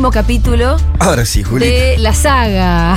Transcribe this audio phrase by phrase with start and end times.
[0.00, 1.66] Último capítulo Ahora sí, Juli.
[1.66, 2.96] de la saga.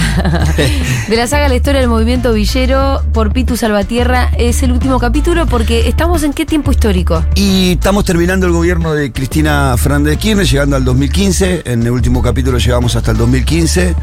[1.10, 4.32] de la saga La historia del movimiento villero por Pitu Salvatierra.
[4.38, 7.26] Es el último capítulo porque estamos en qué tiempo histórico.
[7.36, 11.64] Y estamos terminando el gobierno de Cristina Fernández de Kirchner, llegando al 2015.
[11.66, 13.96] En el último capítulo llegamos hasta el 2015.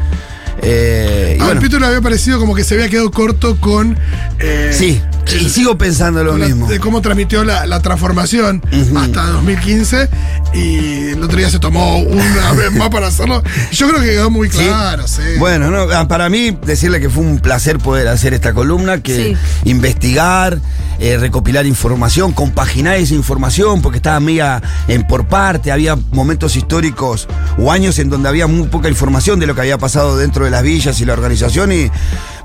[0.61, 3.97] Eh, y Al bueno, Pito le había parecido como que se había quedado corto con.
[4.37, 5.01] eh, sí,
[5.39, 6.67] y sigo pensando lo la- mismo.
[6.67, 8.61] de cómo transmitió la, la transformación
[8.97, 10.09] hasta 2015
[10.53, 13.41] y el otro día se tomó una vez más para hacerlo.
[13.71, 15.21] Yo creo que quedó muy claro, sí.
[15.39, 19.11] Bueno, no, ah, para mí decirle que fue un placer poder hacer esta columna, que
[19.11, 19.37] Sí.
[19.69, 20.59] investigar,
[20.99, 27.27] eh, recopilar información, compaginar esa información, porque estaba media en por parte, había momentos históricos
[27.57, 30.51] o años en donde había muy poca información de lo que había pasado dentro de
[30.51, 31.89] las villas y la organización y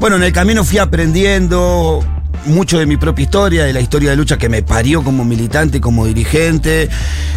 [0.01, 2.05] bueno, en el camino fui aprendiendo
[2.45, 5.81] mucho de mi propia historia, de la historia de lucha que me parió como militante,
[5.81, 6.89] como dirigente,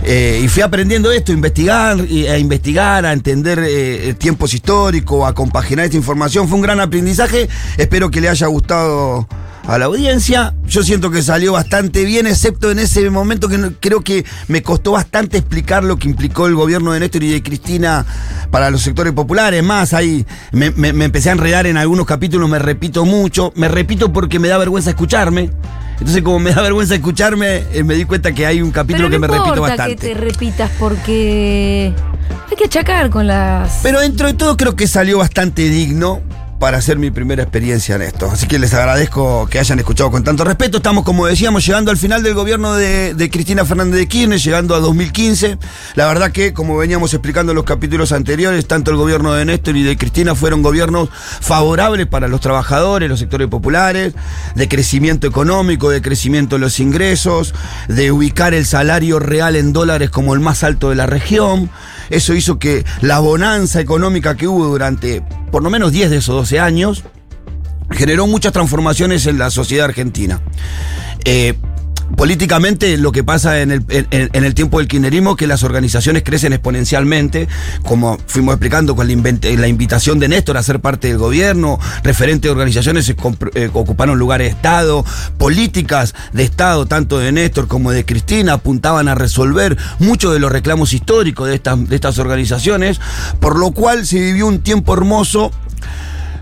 [0.03, 5.85] eh, y fui aprendiendo esto, investigar, a investigar, a entender eh, tiempos históricos, a compaginar
[5.85, 6.47] esta información.
[6.47, 9.27] Fue un gran aprendizaje, espero que le haya gustado
[9.67, 10.53] a la audiencia.
[10.67, 14.61] Yo siento que salió bastante bien, excepto en ese momento que no- creo que me
[14.63, 18.05] costó bastante explicar lo que implicó el gobierno de Néstor y de Cristina
[18.51, 19.63] para los sectores populares.
[19.63, 23.51] Más, ahí me, me- me empecé a enredar en algunos capítulos, me repito mucho.
[23.55, 25.51] Me repito porque me da vergüenza escucharme.
[25.99, 29.19] Entonces, como me da vergüenza escucharme, eh, me di cuenta que hay un capítulo Pero
[29.19, 29.95] no que me repito bastante.
[29.97, 31.93] que te repitas porque
[32.49, 33.79] hay que achacar con las.
[33.83, 36.21] Pero dentro de todo creo que salió bastante digno
[36.59, 38.29] para hacer mi primera experiencia en esto.
[38.29, 40.77] Así que les agradezco que hayan escuchado con tanto respeto.
[40.77, 44.79] Estamos, como decíamos, llegando al final del gobierno de, Cristina Fernández de Kirchner, llegando a
[44.79, 45.57] 2015.
[45.95, 49.77] La verdad que, como veníamos explicando en los capítulos anteriores, tanto el gobierno de Néstor
[49.77, 54.13] y de Cristina fueron gobiernos favorables para los trabajadores, los sectores populares,
[54.55, 57.53] de crecimiento económico, de crecimiento de los ingresos,
[57.87, 61.69] de ubicar el salario real en dólares como el más alto de la región.
[62.09, 66.35] Eso hizo que la bonanza económica que hubo durante por lo menos 10 de esos
[66.35, 67.03] 12 años
[67.91, 70.41] generó muchas transformaciones en la sociedad argentina.
[71.25, 71.55] Eh,
[72.15, 76.53] políticamente lo que pasa en el, en, el tiempo del kirchnerismo que las organizaciones crecen
[76.53, 77.47] exponencialmente,
[77.83, 82.51] como fuimos explicando con la, invitación de Néstor a ser parte del gobierno, referentes de
[82.51, 85.05] organizaciones eh, ocuparon lugares de Estado,
[85.37, 90.51] políticas de Estado, tanto de Néstor como de Cristina, apuntaban a resolver muchos de los
[90.51, 92.99] reclamos históricos de de estas organizaciones,
[93.39, 95.51] por lo cual se vivió un tiempo hermoso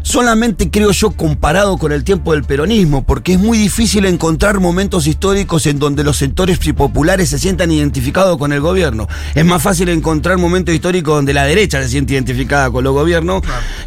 [0.07, 5.05] solamente creo yo comparado con el tiempo del peronismo, porque es muy difícil encontrar momentos
[5.05, 9.09] históricos en donde los sectores populares se sientan identificados con el gobierno.
[9.35, 13.41] Es más fácil encontrar momentos históricos donde la derecha se siente identificada con los gobiernos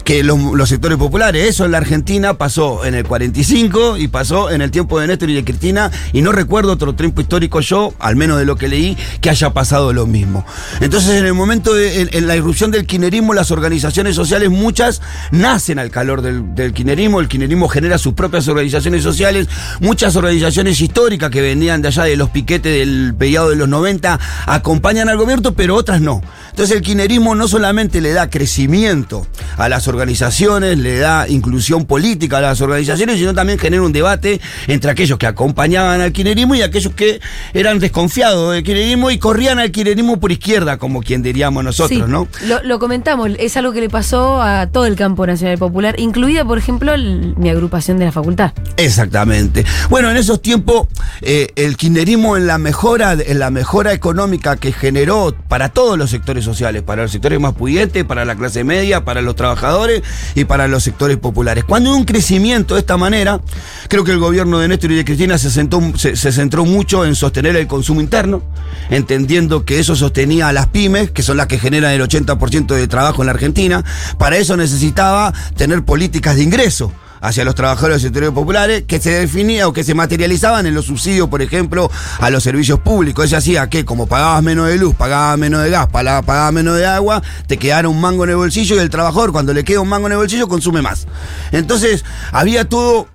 [0.05, 1.49] que los, los sectores populares.
[1.49, 5.31] Eso en la Argentina pasó en el 45 y pasó en el tiempo de Néstor
[5.31, 8.69] y de Cristina, y no recuerdo otro tiempo histórico yo, al menos de lo que
[8.69, 10.45] leí, que haya pasado lo mismo.
[10.83, 15.01] Entonces, en el momento de en, en la irrupción del kirchnerismo, las organizaciones sociales, muchas
[15.31, 19.49] nacen al calor del, del kirchnerismo, el kirchnerismo genera sus propias organizaciones sociales,
[19.81, 24.19] muchas organizaciones históricas que venían de allá de los piquetes del pediado de los 90
[24.47, 26.21] acompañan al gobierno, pero otras no.
[26.51, 29.27] Entonces el kirchnerismo no solamente le da crecimiento
[29.57, 34.41] a las organizaciones, le da inclusión política a las organizaciones, sino también genera un debate
[34.67, 37.21] entre aquellos que acompañaban al kirchnerismo y aquellos que
[37.55, 42.05] eran desconfiados del kirchnerismo y corrían al kirchnerismo por izquierda, como quien diríamos nosotros, Sí,
[42.07, 42.29] ¿no?
[42.47, 46.45] Lo, lo comentamos, es algo que le pasó a todo el campo nacional popular, incluida,
[46.45, 48.53] por ejemplo, mi agrupación de la facultad.
[48.77, 49.65] Exactamente.
[49.89, 50.89] Bueno, en esos tiempos
[51.23, 56.11] eh, el kirchnerismo en la mejora, en la mejora económica que generó para todos los
[56.11, 60.03] sectores sociales, para los sectores más pudientes, para la clase media, para los trabajadores
[60.35, 61.65] y para los sectores populares.
[61.65, 63.41] Cuando un crecimiento de esta manera,
[63.89, 67.05] creo que el gobierno de Néstor y de Cristina se, sentó, se, se centró mucho
[67.05, 68.43] en sostener el consumo interno,
[68.91, 72.89] entendiendo que eso sostenía a las pymes, que son las que generan el 80% de
[72.89, 73.85] trabajo en la Argentina.
[74.19, 79.11] Para eso necesitaba tener políticas de ingreso hacia los trabajadores del sector populares que se
[79.11, 83.27] definía o que se materializaban en los subsidios, por ejemplo, a los servicios públicos.
[83.27, 86.77] Eso hacía que como pagabas menos de luz, pagabas menos de gas, pagabas pagabas menos
[86.77, 89.81] de agua, te quedara un mango en el bolsillo y el trabajador cuando le queda
[89.81, 91.07] un mango en el bolsillo consume más.
[91.53, 93.09] Entonces había todo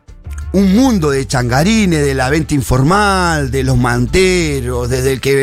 [0.54, 5.34] un mundo de changarines, de la venta informal, de los manteros, desde el que,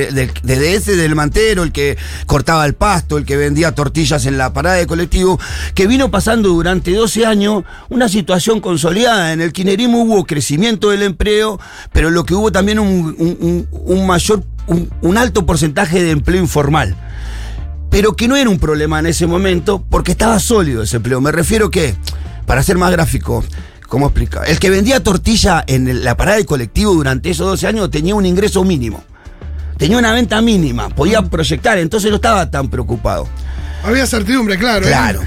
[0.43, 4.53] desde ese del mantero, el que cortaba el pasto, el que vendía tortillas en la
[4.55, 5.39] parada de colectivo,
[5.75, 9.33] que vino pasando durante 12 años una situación consolidada.
[9.35, 11.61] En el kinerismo hubo crecimiento del empleo,
[11.93, 16.97] pero lo que hubo también un, un- mayor, un- un alto porcentaje de empleo informal
[17.91, 21.21] pero que no era un problema en ese momento porque estaba sólido ese empleo.
[21.21, 21.95] Me refiero que,
[22.47, 23.45] para ser más gráfico,
[23.93, 24.49] ¿cómo explicar?
[24.49, 28.25] El que vendía tortilla en la parada del colectivo durante esos 12 años tenía un
[28.25, 29.05] ingreso mínimo.
[29.77, 33.29] Tenía una venta mínima, podía proyectar, entonces no estaba tan preocupado.
[33.85, 34.87] Había certidumbre, claro.
[34.87, 34.89] ¿eh?
[34.89, 35.21] Claro.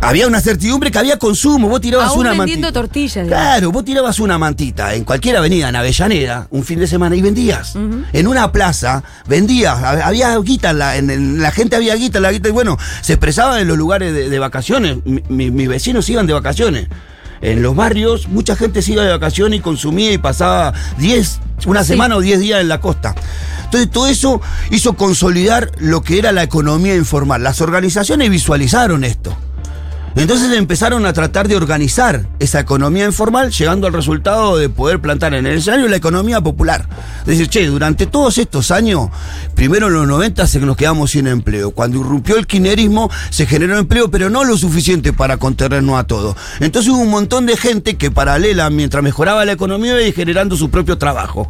[0.00, 2.72] Había una certidumbre que había consumo, vos tirabas Aún una vendiendo mantita.
[2.80, 3.24] tortillas.
[3.26, 3.44] digamos.
[3.44, 7.20] Claro, vos tirabas una mantita en cualquier avenida, en Avellaneda, un fin de semana y
[7.20, 7.76] vendías.
[8.12, 9.76] En una plaza, vendías.
[9.78, 12.78] hab- Había guita, en la, en el- la gente había guita, la guita, y bueno,
[13.02, 14.96] se expresaba en los lugares de, de vacaciones.
[15.04, 16.88] Mi- mi- mis vecinos iban de vacaciones.
[17.42, 21.82] En los barrios, mucha gente se iba de vacaciones y consumía y pasaba 10, una
[21.82, 21.88] Sí.
[21.88, 23.14] semana o 10 días en la costa.
[23.64, 24.40] Entonces, todo eso
[24.70, 27.42] hizo consolidar lo que era la economía informal.
[27.42, 29.36] Las organizaciones visualizaron esto.
[30.14, 35.34] Entonces empezaron a tratar de organizar esa economía informal, llegando al resultado de poder plantar
[35.34, 36.88] en el escenario la economía popular.
[37.20, 39.08] Es decir, che, durante todos estos años,
[39.54, 41.70] primero en los 90 se nos quedamos sin empleo.
[41.70, 46.36] Cuando irrumpió el kirchnerismo, se generó empleo, pero no lo suficiente para contenernos a todo.
[46.60, 50.70] Entonces hubo un montón de gente que paralela, mientras mejoraba la economía, iba generando su
[50.70, 51.48] propio trabajo.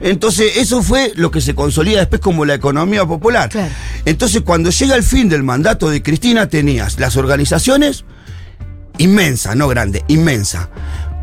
[0.00, 3.48] Entonces, eso fue lo que se consolida después como la economía popular.
[3.48, 3.72] Claro.
[4.04, 8.03] Entonces, cuando llega el fin del mandato de Cristina, tenías las organizaciones
[8.98, 10.68] inmensa, no grande, inmensa,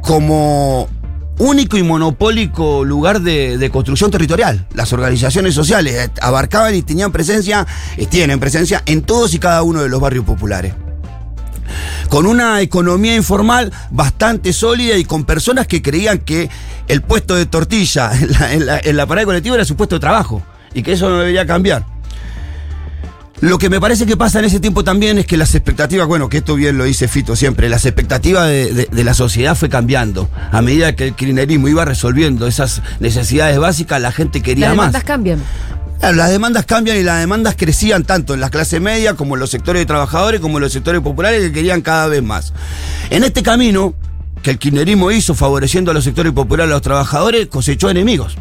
[0.02, 0.90] como
[1.38, 4.66] único y monopólico lugar de, construcción territorial.
[4.74, 7.66] Las organizaciones sociales eh, abarcaban y tenían presencia,
[7.98, 10.74] y tienen presencia en todos y cada uno de los barrios populares.
[12.10, 16.50] Con una economía informal bastante sólida y con personas que creían que
[16.88, 18.32] el puesto de tortilla en
[18.66, 20.44] la, en en la parada colectiva era su puesto de trabajo
[20.74, 21.86] y que eso no debería cambiar.
[23.42, 26.30] Lo que me parece que pasa en ese tiempo también es que las expectativas, bueno,
[26.30, 29.68] que esto bien lo dice Fito siempre, las expectativas de, de- de la sociedad fue
[29.68, 30.30] cambiando.
[30.52, 34.86] A medida que el kirchnerismo iba resolviendo esas necesidades básicas, la gente quería Las más.
[34.88, 35.40] demandas cambian.
[36.02, 39.50] Las demandas cambian y las demandas crecían tanto en la clase media como en los
[39.50, 42.54] sectores de trabajadores como en los sectores populares que querían cada vez más.
[43.10, 43.94] En este camino
[44.44, 48.36] que el kirchnerismo hizo favoreciendo a los sectores populares a los trabajadores, cosechó enemigos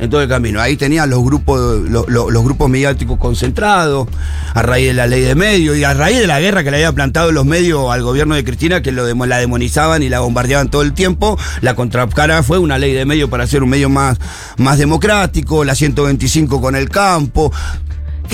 [0.00, 0.60] en todo el camino.
[0.60, 4.08] Ahí tenían los grupos, lo- lo- los grupos mediáticos concentrados,
[4.54, 6.78] a raíz de la ley de medios y a raíz de la guerra que le
[6.78, 10.70] había plantado los medios al gobierno de Cristina, que lo la demonizaban y la bombardeaban
[10.70, 11.38] todo el tiempo.
[11.60, 14.18] La contracara fue una ley de medios para hacer un medio más,
[14.56, 17.52] más democrático, la 125 con el campo.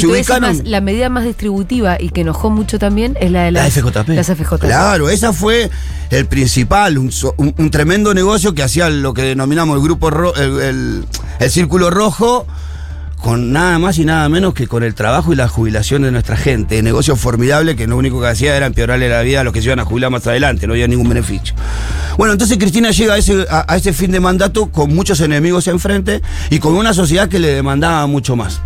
[0.02, 3.62] Y más, la medida más distributiva y que enojó mucho también es la de La
[3.64, 4.08] las, FJP.
[4.10, 4.60] Las FJP.
[4.60, 5.70] Claro, esa fue
[6.10, 10.34] el principal, un, un- un tremendo negocio que hacía lo que denominamos el grupo ro-
[10.36, 11.04] el, el-
[11.38, 12.46] el círculo rojo,
[13.22, 16.36] con nada más y nada menos que con el trabajo y la jubilación de nuestra
[16.36, 16.80] gente.
[16.82, 19.66] Negocio formidable que lo único que hacía era empeorarle la vida a los que se
[19.66, 21.54] iban a jubilar más adelante, no había ningún beneficio.
[22.18, 25.66] Bueno, entonces Cristina llega a ese, a- a ese fin de mandato con muchos enemigos
[25.66, 26.20] enfrente
[26.50, 28.60] y con una sociedad que le demandaba mucho más.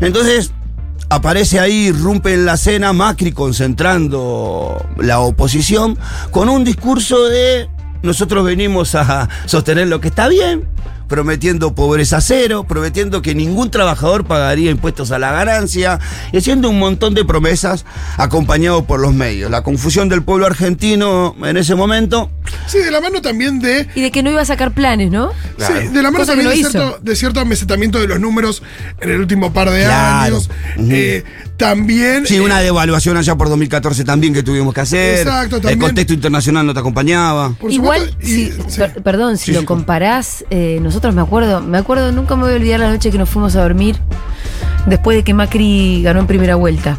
[0.00, 0.52] Entonces,
[1.08, 5.98] aparece ahí, irrumpe en la cena Macri concentrando la oposición
[6.30, 7.68] con un discurso de
[8.02, 10.68] nosotros venimos a sostener lo que está bien,
[11.08, 16.00] prometiendo pobreza cero, prometiendo que ningún trabajador pagaría impuestos a la ganancia,
[16.32, 17.84] y haciendo un montón de promesas
[18.16, 19.50] acompañado por los medios.
[19.50, 22.30] La confusión del pueblo argentino en ese momento
[22.66, 23.88] Sí, de la mano también de.
[23.94, 25.30] Y de que no iba a sacar planes, ¿no?
[25.56, 25.80] Claro.
[25.80, 28.62] Sí, de la mano Cosa también de no cierto, de cierto amesetamiento de los números
[29.00, 30.36] en el último par de Claro.
[30.36, 30.50] años.
[30.78, 31.24] Eh,
[31.56, 32.26] también.
[32.26, 35.20] Sí, eh, una devaluación allá por 2014 también que tuvimos que hacer.
[35.20, 35.80] Exacto, El también.
[35.80, 37.50] contexto internacional no te acompañaba.
[37.54, 38.78] por Igual, supuesto, y- si- sí.
[38.78, 42.52] per- perdón, si Sí, lo comparás, eh, nosotros me acuerdo, me acuerdo, nunca me voy
[42.52, 43.96] a olvidar la noche que nos fuimos a dormir
[44.86, 46.96] después de que Macri ganó en primera vuelta.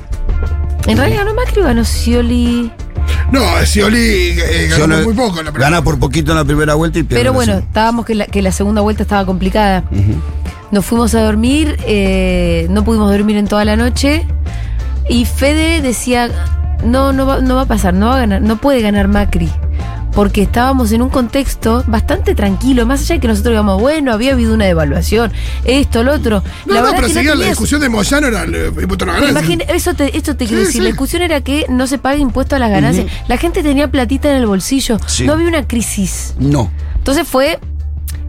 [0.86, 2.70] En realidad ganó Macri o ganó Scioli.
[3.32, 5.70] No, Scioli eh, ganó muy poco en la primera.
[5.70, 7.68] Gana por poquito en la primera vuelta y pierde Pero en la bueno, segunda.
[7.70, 9.86] estábamos que la, que la segunda vuelta estaba complicada.
[10.72, 14.28] Nos fuimos a dormir, eh, no pudimos dormir en toda la noche.
[15.10, 16.30] Y Fede decía,
[16.84, 19.50] no, no va, no va a pasar, no va a ganar, no puede ganar Macri.
[20.16, 24.32] Porque estábamos en un contexto bastante tranquilo, más allá de que nosotros digamos, bueno, había
[24.32, 25.32] habido una devaluación,
[25.66, 26.42] esto, lo otro.
[26.66, 29.08] No, La no, verdad pero seguía la tenías- discusión de Moyano, era el impuesto a
[29.08, 29.32] la ganancia.
[29.32, 30.74] Imagina- eso te, esto te quiero Sí, decir.
[30.82, 30.84] sí.
[30.84, 33.08] La discusión era que no se pague impuesto a las ganancias.
[33.28, 34.98] La gente tenía platita en el bolsillo.
[35.06, 35.26] Sí.
[35.26, 36.34] No había una crisis.
[36.40, 36.72] No.
[36.96, 37.60] Entonces fue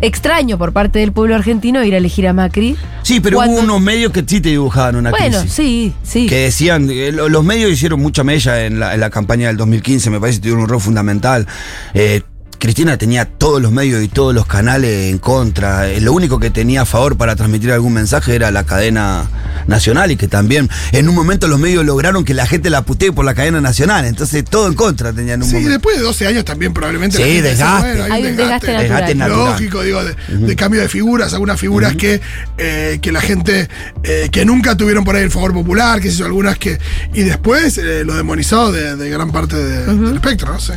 [0.00, 2.76] extraño por parte del pueblo argentino ir a elegir a Macri.
[3.02, 5.52] Sí, pero Cuando- hubo unos medios que sí te dibujaban una Bueno, crisis.
[5.52, 6.26] sí, sí.
[6.26, 9.56] Que decían, eh, lo- los medios hicieron mucha mella en la, en la campaña del
[9.56, 11.46] 2015, me parece que tuvieron un rol fundamental.
[11.94, 12.22] Eh,
[12.58, 15.88] Cristina tenía todos los medios y todos los canales en contra.
[15.88, 19.28] Eh, Lo único que tenía a favor para transmitir algún mensaje era la cadena
[19.66, 23.12] nacional y que también en un momento los medios lograron que la gente la putee
[23.12, 24.04] por la cadena nacional.
[24.04, 25.72] Entonces todo en contra tenía en un Sí, momento.
[25.72, 27.16] después de 12 años también probablemente.
[27.16, 27.98] Sí, desgaste.
[27.98, 28.82] bueno, Hay un desgaste natural.
[28.82, 29.46] Desgaste natural.
[29.52, 32.20] Lógico, digo, de, de cambio de figuras, algunas figuras que,
[32.58, 33.68] eh, que la gente,
[34.02, 36.78] eh, que nunca tuvieron por ahí el favor popular, que se hizo algunas que.
[37.14, 40.74] Y después eh, lo demonizado de, de gran parte de- del espectro, no sé.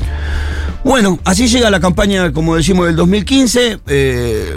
[0.83, 3.79] Bueno, así llega la campaña, como decimos, del 2015.
[3.88, 4.55] Eh,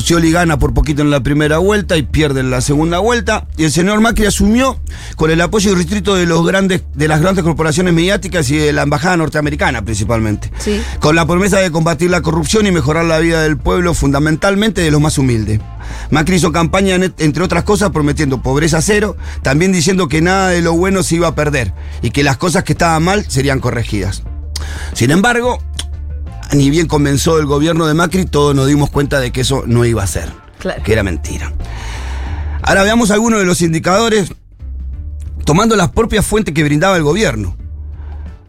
[0.00, 3.46] Scioli gana por poquito en la primera vuelta y pierde en la segunda vuelta.
[3.56, 4.80] Y el señor Macri asumió
[5.14, 8.82] con el apoyo restrito de, los grandes, de las grandes corporaciones mediáticas y de la
[8.82, 10.50] embajada norteamericana principalmente.
[10.58, 10.80] Sí.
[10.98, 14.90] Con la promesa de combatir la corrupción y mejorar la vida del pueblo, fundamentalmente de
[14.90, 15.60] los más humildes.
[16.10, 20.62] Macri hizo campaña, en- entre otras cosas, prometiendo pobreza cero, también diciendo que nada de
[20.62, 21.72] lo bueno se iba a perder
[22.02, 24.24] y que las cosas que estaban mal serían corregidas.
[24.92, 25.58] Sin embargo,
[26.52, 29.84] ni bien comenzó el gobierno de Macri, todos nos dimos cuenta de que eso no
[29.84, 30.82] iba a ser, Claro.
[30.82, 31.52] que era mentira.
[32.62, 34.32] Ahora veamos algunos de los indicadores
[35.44, 37.56] tomando las propias fuentes que brindaba el gobierno.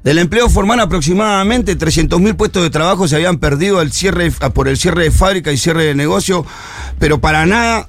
[0.03, 4.77] Del empleo formal aproximadamente 300.000 puestos de trabajo se habían perdido al cierre, por el
[4.77, 6.43] cierre de fábrica y cierre de negocio,
[6.97, 7.87] pero para nada,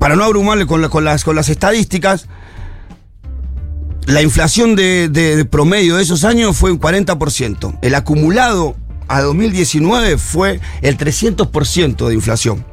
[0.00, 2.26] para no abrumarle con, la- con las, con las estadísticas,
[4.06, 7.78] la inflación de, de- de promedio de esos años fue un 40%.
[7.82, 8.76] El acumulado
[9.08, 12.64] a 2019 fue el 300% de inflación.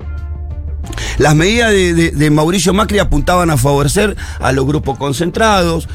[1.18, 5.88] Las medidas de, Mauricio Macri apuntaban a favorecer a los grupos concentrados.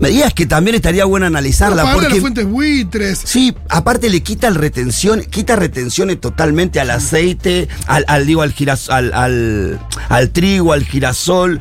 [0.00, 3.20] Medidas que también estaría bueno analizarla a porque las fuentes buitres.
[3.24, 8.52] Sí, aparte le quita el retención, quita retenciones totalmente al aceite, al, al digo al
[8.52, 11.60] giras, al, al, al trigo, al girasol.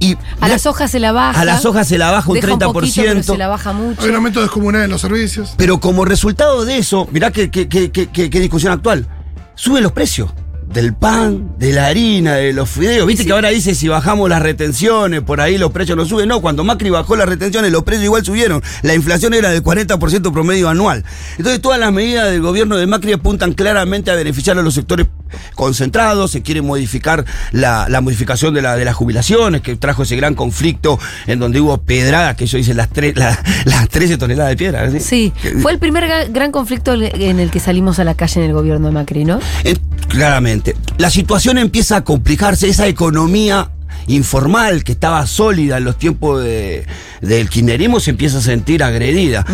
[0.00, 1.40] Y A las hojas se la baja.
[1.40, 2.72] A las hojas se la baja un Deja 30%.
[2.72, 4.02] poquito, pero se la baja mucho.
[4.02, 5.54] Hay un aumento descomunal en los servicios.
[5.56, 9.06] Pero como resultado de eso, mirá qué, qué- qué- qué- qué- qué discusión actual.
[9.54, 10.30] Suben los precios.
[10.66, 13.06] Del pan, de la harina, de los fideos.
[13.06, 16.26] Viste que ahora dice si bajamos las retenciones, por ahí los precios no suben.
[16.28, 18.60] No, cuando Macri bajó las retenciones, los precios igual subieron.
[18.82, 21.04] La inflación era del 40% promedio anual.
[21.36, 25.06] Entonces todas las medidas del gobierno de Macri apuntan claramente a beneficiar a los sectores
[25.54, 26.30] concentrados.
[26.30, 30.34] Se quiere modificar la, la modificación de, la, de las jubilaciones, que trajo ese gran
[30.34, 34.56] conflicto en donde hubo pedradas, que yo hice las, tres la- las 13 toneladas de
[34.56, 34.90] piedra.
[35.00, 38.52] Sí, fue el primer gran conflicto en el que salimos a la calle en el
[38.52, 39.38] gobierno de Macri, ¿no?
[39.64, 39.76] Eh,
[40.08, 40.76] claramente.
[40.98, 43.70] La situación empieza a complicarse, esa economía
[44.06, 46.84] informal que estaba sólida en los tiempos de-
[47.20, 49.44] del kirchnerismo se empieza a sentir agredida.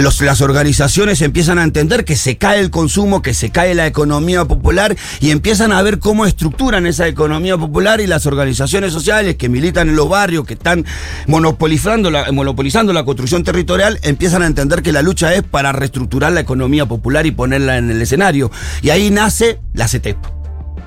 [0.00, 3.86] Los- las organizaciones empiezan a entender que se cae el consumo, que se cae la
[3.86, 9.36] economía popular y empiezan a ver cómo estructuran esa economía popular y las organizaciones sociales
[9.36, 10.86] que militan en los barrios, que están
[11.26, 16.32] monopolizando la, monopolizando la construcción territorial, empiezan a entender que la lucha es para reestructurar
[16.32, 18.50] la economía popular y ponerla en el escenario.
[18.82, 20.16] Y ahí nace la CETEP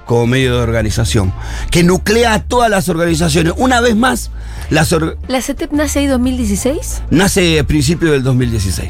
[0.05, 1.33] como medio de organización,
[1.71, 3.53] que nuclea a todas las organizaciones.
[3.55, 4.31] Una vez más,
[4.69, 7.03] las or- ¿La CETEP nace ahí 2016?
[7.09, 8.89] nace a principios del 2016.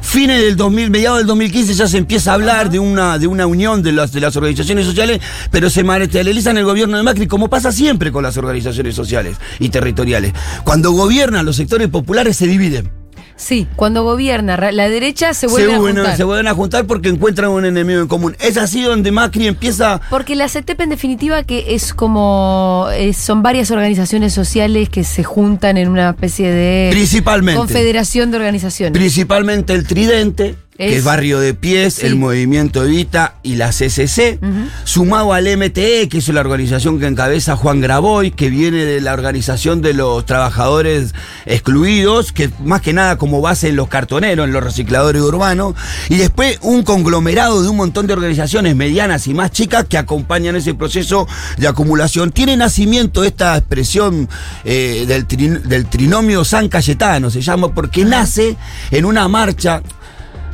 [0.00, 3.46] Fines del 2000, mediados del 2015 ya se empieza a hablar de una, de una
[3.46, 7.26] unión de las, de las organizaciones sociales, pero se materializa en el gobierno de Macri,
[7.26, 10.32] como pasa siempre con las organizaciones sociales y territoriales.
[10.62, 12.93] Cuando gobiernan los sectores populares se dividen.
[13.36, 16.16] Sí, cuando gobierna la derecha se Se, vuelve a juntar.
[16.16, 18.36] se vuelven a juntar porque encuentran un enemigo en común.
[18.40, 23.42] Es así donde Macri empieza Porque la CETEP en definitiva que es como eh, son
[23.42, 27.58] varias organizaciones sociales que se juntan en una especie de principalmente.
[27.58, 28.92] confederación de organizaciones.
[28.96, 32.06] Principalmente el Tridente, que Es- Barrio de Pies, Sí.
[32.06, 34.40] el Movimiento Evita y la CCC,
[34.84, 39.12] sumado al MTE, que es la organización que encabeza Juan Graboy, que viene de la
[39.12, 41.14] organización de los trabajadores
[41.46, 45.74] excluidos, que más que nada como base en los cartoneros, en los recicladores urbanos,
[46.08, 50.56] y después un conglomerado de un montón de organizaciones medianas y más chicas que acompañan
[50.56, 52.32] ese proceso de acumulación.
[52.32, 54.28] Tiene nacimiento esta expresión
[54.64, 55.26] eh, del,
[55.68, 58.56] del trinomio San Cayetano, se llama, porque nace
[58.90, 59.82] en una marcha.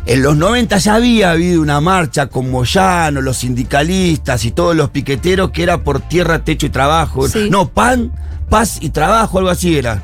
[0.06, 4.90] En los 90 ya había habido una marcha con Moyano, los sindicalistas y todos los
[4.90, 7.28] piqueteros que era por tierra, techo y trabajo.
[7.28, 7.48] Sí.
[7.50, 8.10] No, pan,
[8.48, 10.02] paz y trabajo, algo así era.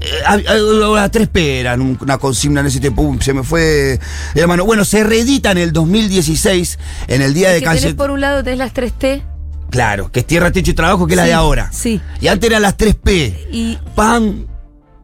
[0.00, 3.42] Eh, hab- hab- Las tres P eran un- una consigna en ese tiempo, se me
[3.44, 3.60] fue
[4.34, 4.64] de la mano.
[4.66, 7.94] Bueno, se reedita en el 2016, en el día de Calle.
[7.94, 9.22] por un lado tenés las 3T
[9.70, 11.70] Claro, que es tierra, techo y trabajo, que es la de ahora.
[11.72, 11.98] sí.
[12.20, 13.48] Y antes eran las tres P.
[13.50, 14.46] y Pan,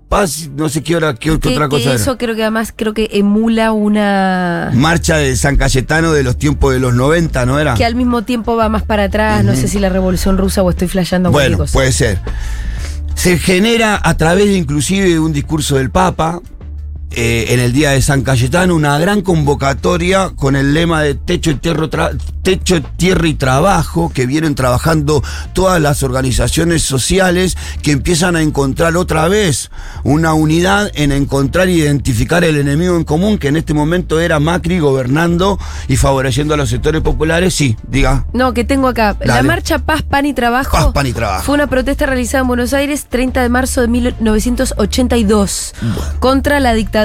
[0.08, 1.94] paz, no sé qué hora, qué, que, otra que cosa era.
[1.94, 6.72] eso creo que además creo que emula una Marcha de San Cayetano de los tiempos
[6.72, 7.74] de los 90, ¿no era?
[7.74, 10.70] que al mismo tiempo va más para atrás, no sé si la revolución rusa o
[10.70, 11.72] estoy flasheando Bueno, cosa.
[11.72, 12.18] puede ser.
[13.14, 16.40] Se genera a través de inclusive un discurso del Papa,
[17.10, 21.58] eh, en el día de San Cayetano una gran convocatoria con el lema de techo,
[21.58, 21.88] tierra,
[22.42, 25.22] techo, tierra y trabajo, que vienen trabajando
[25.54, 29.70] todas las organizaciones sociales que empiezan a encontrar otra vez
[30.04, 34.38] una unidad en encontrar e identificar el enemigo en común, que en este momento era
[34.38, 37.54] Macri gobernando y favoreciendo a los sectores populares.
[37.54, 38.26] Sí, diga.
[38.34, 39.16] No, que tengo acá.
[39.24, 40.72] La marcha Paz, Pan y Trabajo.
[40.72, 41.44] Paz, Pan y Trabajo.
[41.44, 45.74] Fue una protesta realizada en Buenos Aires 30 de marzo de 1982
[46.20, 46.97] contra la dictadura.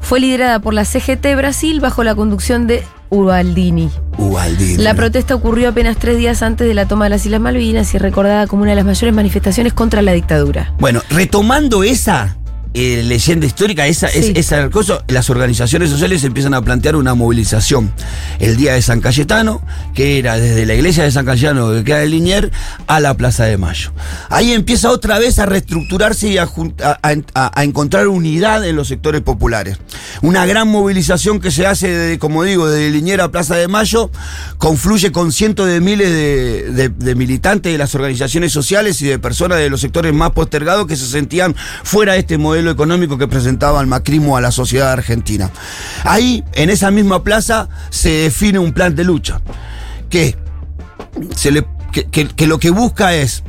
[0.00, 3.90] Fue liderada por la CGT Brasil bajo la conducción de Ubaldini.
[4.18, 4.82] Ubaldini.
[4.82, 7.96] La protesta ocurrió apenas tres días antes de la toma de las Islas Malvinas y
[7.96, 10.72] es recordada como una de las mayores manifestaciones contra la dictadura.
[10.78, 12.36] Bueno, retomando esa
[12.74, 14.32] eh, leyenda histórica, esa, es- Sí.
[14.36, 17.92] esa cosa, las organizaciones sociales empiezan a plantear una movilización
[18.38, 19.60] el día de San Cayetano,
[19.94, 22.50] que era desde la iglesia de San Cayetano, que queda en Linier,
[22.86, 23.92] a la Plaza de Mayo.
[24.28, 26.98] Ahí empieza otra vez a reestructurarse y a, jun- a-
[27.34, 29.78] a- a encontrar unidad en los sectores populares.
[30.22, 34.10] Una gran movilización que se hace, de, como digo, de Linier a Plaza de Mayo,
[34.58, 39.18] confluye con cientos de miles de, de- de militantes de las organizaciones sociales y de
[39.18, 43.28] personas de los sectores más postergados que se sentían fuera de este modelo económico que
[43.28, 45.50] presentaba el macrismo a la sociedad argentina.
[46.04, 49.40] Ahí, en esa misma plaza, se define un plan de lucha
[50.10, 50.36] que
[52.46, 53.44] lo que busca es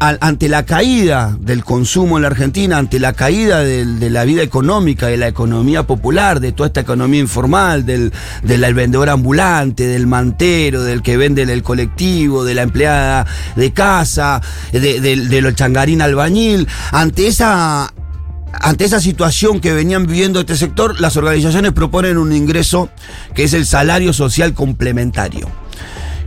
[0.00, 4.42] a- ante la caída del consumo en la Argentina, ante la caída de la vida
[4.42, 8.12] económica, de la economía popular, de toda esta economía informal, del,
[8.42, 13.26] del vendedor ambulante, del mantero, del que vende en el colectivo, de la empleada
[13.56, 17.92] de casa, de, de los changarín albañil, ante esa
[18.60, 22.88] ante esa situación que venían viviendo este sector, las organizaciones proponen un ingreso
[23.34, 25.48] que es el salario social complementario.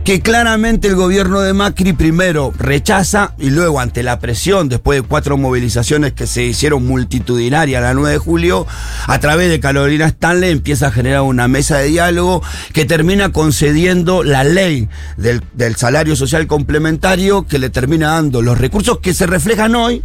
[0.08, 5.06] Que claramente el gobierno de Macri primero rechaza y luego ante la presión, después de
[5.06, 8.66] cuatro movilizaciones que se hicieron multitudinarias la 9 de julio,
[9.06, 14.22] a través de Carolina Stanley empieza a generar una mesa de diálogo que termina concediendo
[14.22, 14.88] la ley
[15.18, 20.02] del, del salario social complementario que le termina dando los recursos que se reflejan hoy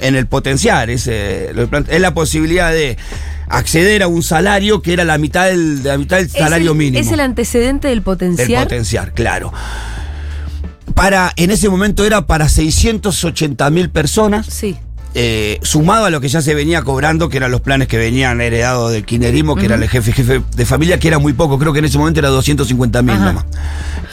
[0.00, 1.52] en el potenciar, es, eh,
[1.88, 2.96] es la posibilidad de
[3.48, 6.78] acceder a un salario que era la mitad del, de la mitad del salario el,
[6.78, 6.98] mínimo.
[6.98, 8.62] Es el antecedente del del potencial.
[8.64, 9.52] potenciar, claro.
[10.94, 14.76] Para, en ese momento era para 680 mil personas, Sí.
[15.14, 18.40] eh, sumado a lo que ya se venía cobrando, que eran los planes que venían
[18.40, 21.72] heredados del kirchnerismo, que era el jefe jefe de familia, que era muy poco, creo
[21.72, 23.44] que en ese momento era 250 mil nomás.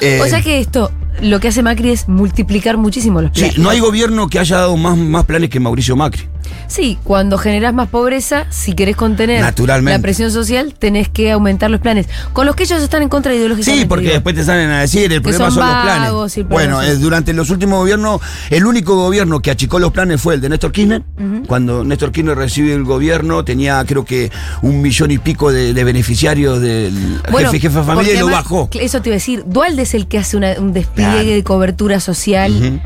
[0.02, 3.58] Eh, o sea que esto, lo que hace Macri es multiplicar muchísimo los sí, planes.
[3.60, 6.28] no hay gobierno que haya dado más, más planes que Mauricio Macri.
[6.68, 9.98] Sí, cuando generás más pobreza, si querés contener Naturalmente.
[9.98, 12.08] la presión social, tenés que aumentar los planes.
[12.34, 13.82] Con los que ellos están en contra ideológicamente.
[13.84, 14.14] Sí, porque digo.
[14.16, 16.48] después te salen a decir, el problema son son, los planes.
[16.50, 20.50] Bueno, durante los últimos gobiernos, el único gobierno que achicó los planes fue el de
[20.50, 21.04] Néstor Kirchner.
[21.48, 24.32] Cuando Néstor Kirchner recibe el gobierno, tenía creo que
[24.62, 28.20] un millón y pico de, de beneficiarios del Bueno, jefe y jefe de familia y
[28.20, 28.70] lo bajó.
[28.74, 29.44] Eso te iba a decir.
[29.46, 31.28] Dualde es el que hace una- un despliegue Claro.
[31.30, 32.82] de cobertura social.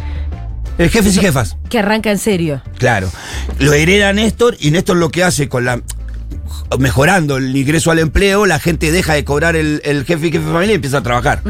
[0.82, 1.58] El jefes y jefas.
[1.70, 2.64] que arranca en serio.
[2.80, 3.12] Claro.
[3.60, 5.80] Lo hereda Néstor y Néstor lo que hace con la
[6.80, 10.46] mejorando el ingreso al empleo, la gente deja de cobrar el, el jefe y jefe
[10.46, 11.42] de familia y empieza a trabajar.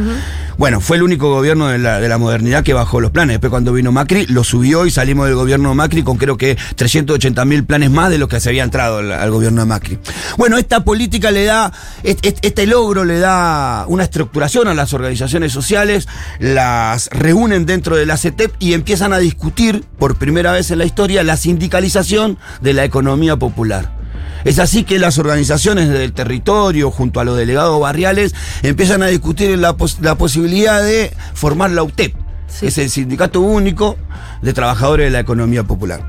[0.58, 3.36] Bueno, fue el único gobierno de la, de la modernidad que bajó los planes.
[3.36, 6.58] Después cuando vino Macri, lo subió y salimos del gobierno de Macri con creo que
[6.76, 9.98] 380 mil planes más de los que se había entrado al, al gobierno de Macri.
[10.38, 11.72] Bueno, esta política le da,
[12.04, 16.08] est- est- este logro le da una estructuración a las organizaciones sociales,
[16.40, 20.86] las reúnen dentro de la CETEP y empiezan a discutir por primera vez en la
[20.86, 24.01] historia la sindicalización de la economía popular.
[24.46, 29.58] Es así que las organizaciones del territorio, junto a los delegados barriales, empiezan a discutir
[29.58, 32.14] la, pos- la posibilidad de formar la UTEP,
[32.48, 32.68] Sí.
[32.68, 33.98] es el Sindicato Único
[34.42, 36.02] de Trabajadores de la Economía Popular.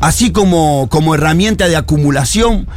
[0.00, 2.68] Así como, como herramienta de acumulación,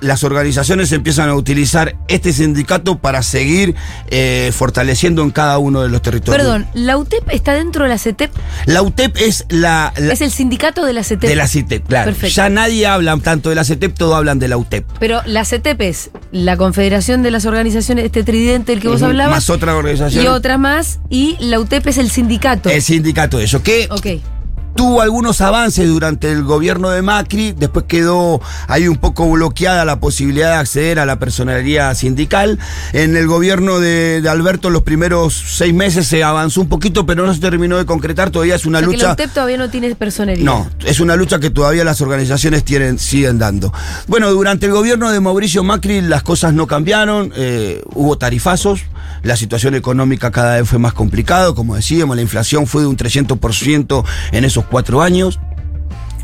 [0.00, 3.74] las organizaciones empiezan a utilizar este sindicato para seguir
[4.10, 6.36] eh, fortaleciendo en cada uno de los territorios.
[6.36, 8.30] Perdón, ¿la UTEP está dentro de la CETEP?
[8.66, 11.28] La UTEP es la, la- Es el sindicato de la CETEP.
[11.30, 12.06] de la CITEP, claro.
[12.12, 12.34] Perfecto.
[12.36, 14.84] Ya nadie habla tanto de la CITEP, todos hablan de la UTEP.
[15.00, 19.36] Pero la CETEP es la Confederación de las Organizaciones, este tridente del que vos hablabas.
[19.36, 20.24] Más otra organización.
[20.24, 21.00] Y otra más.
[21.08, 22.68] Y la UTEP es el sindicato.
[22.70, 24.06] El sindicato ellos, que Ok.
[24.78, 29.98] Tuvo algunos avances durante el gobierno de Macri, después quedó ahí un poco bloqueada la
[29.98, 32.60] posibilidad de acceder a la personalidad sindical.
[32.92, 37.26] En el gobierno de, de Alberto los primeros seis meses se avanzó un poquito, pero
[37.26, 39.12] no se terminó de concretar, todavía es una O sea que lucha...
[39.14, 40.44] UTEP todavía no tiene personería.
[40.44, 43.72] No, es una lucha que todavía las organizaciones tienen, siguen dando.
[44.06, 48.82] Bueno, durante el gobierno de Mauricio Macri las cosas no cambiaron, eh, hubo tarifazos,
[49.24, 52.96] la situación económica cada vez fue más complicado, como decíamos, la inflación fue de un
[52.96, 55.40] 300% en esos cuatro años.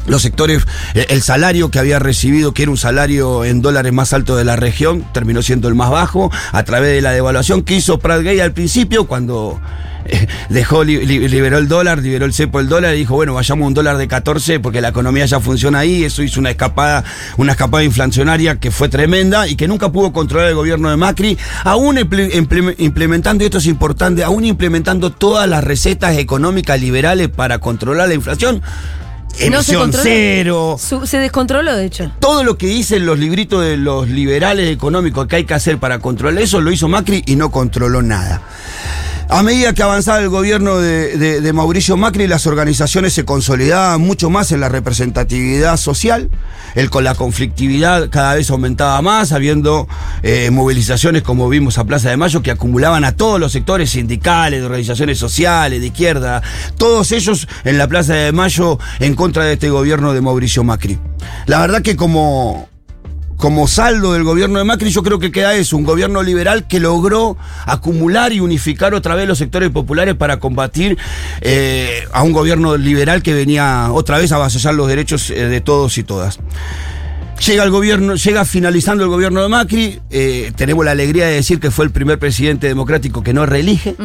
[0.06, 0.62] Los sectores,
[0.94, 4.44] eh, el salario que había recibido, que era un salario en dólares más alto de
[4.44, 8.22] la región, terminó siendo el más bajo a través de la devaluación que hizo Prat
[8.22, 9.60] Gay al principio cuando
[10.06, 13.32] eh, dejó, li- li- liberó el dólar, liberó el cepo el dólar y dijo, bueno,
[13.32, 16.50] vayamos a un dólar de 14 porque la economía ya funciona ahí, eso hizo una
[16.50, 17.02] escapada,
[17.38, 21.38] una escapada inflacionaria que fue tremenda y que nunca pudo controlar el gobierno de Macri,
[21.64, 27.28] aún imple- imple- implementando, y esto es importante, aún implementando todas las recetas económicas liberales
[27.30, 28.60] para controlar la inflación.
[29.34, 30.04] No se Emisión controló.
[30.04, 32.12] cero, Su- se descontroló, de hecho.
[32.20, 35.98] todo lo que dicen los libritos de los liberales económicos que hay que hacer para
[35.98, 38.42] controlar eso, lo hizo Macri y no controló nada.
[39.30, 44.00] A medida que avanzaba el gobierno de, de- de Mauricio Macri, las organizaciones se consolidaban
[44.00, 46.28] mucho más en la representatividad social,
[46.74, 49.88] el, con la conflictividad cada vez aumentaba más, habiendo
[50.26, 54.60] eh, movilizaciones como vimos a Plaza de Mayo que acumulaban a todos los sectores sindicales,
[54.60, 56.42] de organizaciones sociales, de izquierda,
[56.78, 60.98] todos ellos en la Plaza de Mayo en contra de este gobierno de Mauricio Macri.
[61.44, 62.68] La verdad que como
[63.36, 66.80] como saldo del gobierno de Macri, yo creo que queda eso, un gobierno liberal que
[66.80, 70.96] logró acumular y unificar otra vez los sectores populares para combatir
[71.42, 75.60] eh, a un gobierno liberal que venía otra vez a avasallar los derechos eh, de
[75.60, 76.38] todos y todas.
[77.40, 81.60] Llega el gobierno, llega finalizando el gobierno de Macri, eh, tenemos la alegría de decir
[81.60, 83.96] que fue el primer presidente democrático que no reelige.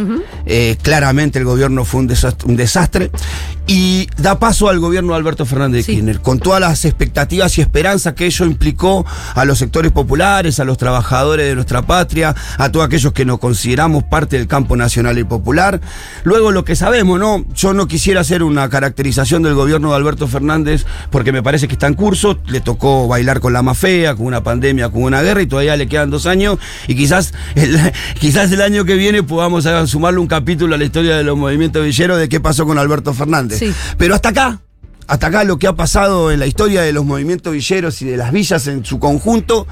[0.46, 3.12] Eh, claramente el gobierno fue un desastre, un desastre.
[3.72, 5.94] Y da paso al gobierno de Alberto Fernández de.
[5.94, 10.63] Kirchner, con todas las expectativas y esperanzas que ello implicó a los sectores populares, a
[10.63, 15.20] los trabajadores de nuestra patria, a todos aquellos que nos consideramos parte del campo nacional
[15.20, 15.82] y popular.
[16.24, 17.46] Luego lo que sabemos, ¿no?
[17.54, 21.74] Yo no quisiera hacer una caracterización del gobierno de Alberto Fernández porque me parece que
[21.74, 25.21] está en curso, le tocó bailar con la más fea, con una pandemia, con una
[25.21, 27.77] guerra y todavía le quedan dos años y quizás el,
[28.19, 31.84] quizás el año que viene podamos sumarle un capítulo a la historia de los movimientos
[31.84, 33.60] villeros de qué pasó con Alberto Fernández.
[33.60, 33.73] Sí.
[33.97, 34.62] Pero hasta acá,
[35.08, 38.15] hasta acá lo que ha pasado en la historia de los movimientos villeros y de
[38.15, 39.67] las villas en su conjunto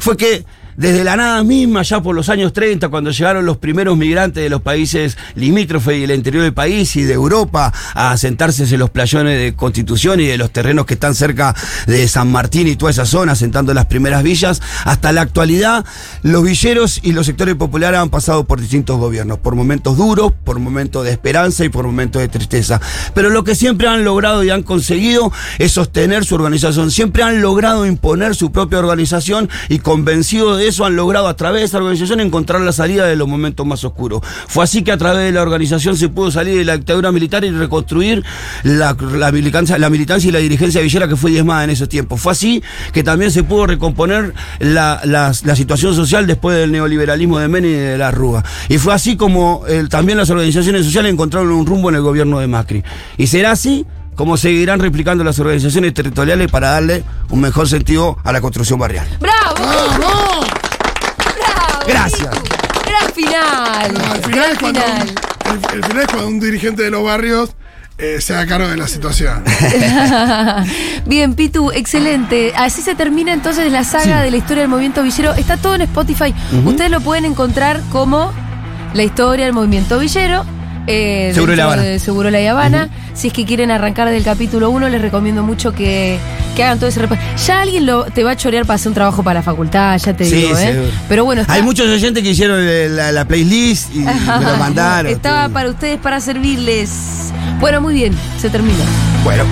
[0.00, 0.44] fue que
[0.78, 4.48] desde la nada misma, ya por los años 30, cuando llegaron los primeros migrantes de
[4.48, 8.88] los países limítrofes y del interior del país y de Europa a asentarse en los
[8.88, 11.52] playones de Constitución y de los terrenos que están cerca
[11.88, 15.84] de San Martín y toda esa zona, asentando las primeras villas, hasta la actualidad,
[16.22, 20.60] los villeros y los sectores populares han pasado por distintos gobiernos, por momentos duros, por
[20.60, 22.80] momentos de esperanza y por momentos de tristeza.
[23.14, 27.42] Pero lo que siempre han logrado y han conseguido es sostener su organización, siempre han
[27.42, 31.78] logrado imponer su propia organización y convencido de eso han logrado a través de esa
[31.78, 34.20] organización encontrar la salida de los momentos más oscuros.
[34.46, 37.44] Fue así que a través de la organización se pudo salir de la dictadura militar
[37.44, 38.24] y reconstruir
[38.62, 42.20] la, la militancia, la militancia y la dirigencia villera que fue diezmada en esos tiempos.
[42.20, 47.38] Fue así que también se pudo recomponer la, la- la situación social después del neoliberalismo
[47.38, 48.44] de Menem y de la Rúa.
[48.68, 52.38] Y fue así como eh, también las organizaciones sociales encontraron un rumbo en el gobierno
[52.38, 52.82] de Macri.
[53.16, 58.32] Y será así como seguirán replicando las organizaciones territoriales para darle un mejor sentido a
[58.32, 59.06] la construcción barrial.
[59.20, 59.54] ¡Bravo!
[59.98, 60.57] ¡Bravo!
[61.88, 62.30] Gracias.
[62.86, 63.94] Gran final.
[63.94, 65.08] No, al final Gran es cuando, final.
[65.44, 67.50] el, el final es cuando un dirigente de los barrios
[67.98, 69.42] eh, se haga cargo de la situación.
[71.06, 72.52] Bien, Pitu, excelente.
[72.56, 75.34] Así se termina entonces la saga de la historia del movimiento villero.
[75.34, 76.34] Está todo en Spotify.
[76.64, 78.32] Ustedes lo pueden encontrar como
[78.94, 80.44] la historia del movimiento villero.
[80.88, 81.82] Eh, Seguro La Habana.
[81.82, 82.88] de Seguro La Habana.
[83.14, 86.18] Si es que quieren arrancar del capítulo 1, les recomiendo mucho que,
[86.56, 87.20] que hagan todo ese repaso.
[87.46, 90.14] Ya alguien lo, te va a chorear para hacer un trabajo para la facultad, ya
[90.14, 90.66] te Sí, digo, ¿eh?
[90.72, 90.90] seguro.
[91.08, 94.56] Pero bueno, está- Hay muchos oyentes que hicieron eh, la, la playlist y me lo
[94.58, 95.10] mandaron.
[95.12, 96.90] Estaba para ustedes para servirles.
[97.60, 98.84] Bueno, muy bien, se termina.
[99.24, 99.44] Bueno.